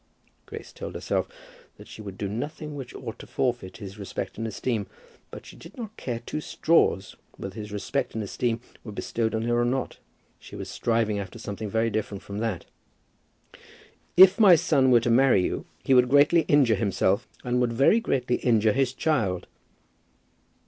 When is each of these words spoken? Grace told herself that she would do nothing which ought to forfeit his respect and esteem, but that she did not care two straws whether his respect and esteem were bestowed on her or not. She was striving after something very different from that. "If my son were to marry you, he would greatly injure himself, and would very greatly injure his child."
Grace 0.47 0.73
told 0.73 0.95
herself 0.95 1.29
that 1.77 1.87
she 1.87 2.01
would 2.01 2.17
do 2.17 2.27
nothing 2.27 2.73
which 2.75 2.95
ought 2.95 3.19
to 3.19 3.27
forfeit 3.27 3.77
his 3.77 3.99
respect 3.99 4.39
and 4.39 4.47
esteem, 4.47 4.87
but 5.29 5.43
that 5.43 5.45
she 5.45 5.55
did 5.55 5.77
not 5.77 5.95
care 5.95 6.19
two 6.19 6.41
straws 6.41 7.15
whether 7.37 7.53
his 7.53 7.71
respect 7.71 8.15
and 8.15 8.23
esteem 8.23 8.61
were 8.83 8.91
bestowed 8.91 9.35
on 9.35 9.43
her 9.43 9.59
or 9.61 9.63
not. 9.63 9.99
She 10.39 10.55
was 10.55 10.71
striving 10.71 11.19
after 11.19 11.37
something 11.37 11.69
very 11.69 11.91
different 11.91 12.23
from 12.23 12.39
that. 12.39 12.65
"If 14.17 14.39
my 14.39 14.55
son 14.55 14.89
were 14.89 15.01
to 15.01 15.11
marry 15.11 15.43
you, 15.43 15.67
he 15.83 15.93
would 15.93 16.09
greatly 16.09 16.45
injure 16.47 16.73
himself, 16.73 17.27
and 17.43 17.61
would 17.61 17.71
very 17.71 17.99
greatly 17.99 18.37
injure 18.37 18.73
his 18.73 18.93
child." 18.93 19.45